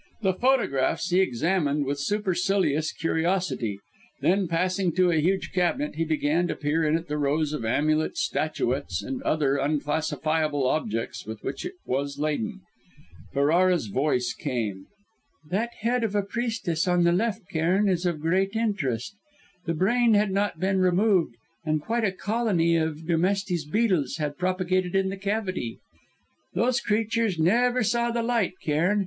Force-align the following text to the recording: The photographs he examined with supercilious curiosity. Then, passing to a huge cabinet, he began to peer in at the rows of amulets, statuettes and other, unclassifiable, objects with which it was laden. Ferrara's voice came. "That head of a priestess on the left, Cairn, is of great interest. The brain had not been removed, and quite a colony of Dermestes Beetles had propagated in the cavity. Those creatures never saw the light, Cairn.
The 0.23 0.33
photographs 0.33 1.11
he 1.11 1.19
examined 1.19 1.85
with 1.85 1.99
supercilious 1.99 2.91
curiosity. 2.91 3.77
Then, 4.19 4.47
passing 4.47 4.93
to 4.93 5.11
a 5.11 5.21
huge 5.21 5.51
cabinet, 5.53 5.93
he 5.93 6.05
began 6.05 6.47
to 6.47 6.55
peer 6.55 6.83
in 6.83 6.95
at 6.97 7.07
the 7.07 7.19
rows 7.19 7.53
of 7.53 7.63
amulets, 7.63 8.23
statuettes 8.25 9.03
and 9.03 9.21
other, 9.21 9.57
unclassifiable, 9.57 10.65
objects 10.65 11.27
with 11.27 11.43
which 11.43 11.67
it 11.67 11.73
was 11.85 12.17
laden. 12.17 12.61
Ferrara's 13.31 13.89
voice 13.93 14.33
came. 14.33 14.87
"That 15.47 15.69
head 15.81 16.03
of 16.03 16.15
a 16.15 16.23
priestess 16.23 16.87
on 16.87 17.03
the 17.03 17.11
left, 17.11 17.47
Cairn, 17.51 17.87
is 17.87 18.03
of 18.07 18.21
great 18.21 18.55
interest. 18.55 19.13
The 19.67 19.75
brain 19.75 20.15
had 20.15 20.31
not 20.31 20.59
been 20.59 20.79
removed, 20.79 21.35
and 21.63 21.79
quite 21.79 22.05
a 22.05 22.11
colony 22.11 22.75
of 22.75 23.05
Dermestes 23.05 23.65
Beetles 23.65 24.17
had 24.17 24.39
propagated 24.39 24.95
in 24.95 25.09
the 25.09 25.15
cavity. 25.17 25.77
Those 26.55 26.79
creatures 26.81 27.37
never 27.37 27.83
saw 27.83 28.09
the 28.09 28.23
light, 28.23 28.53
Cairn. 28.63 28.99